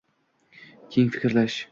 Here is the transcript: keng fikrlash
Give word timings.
keng 0.95 1.11
fikrlash 1.17 1.59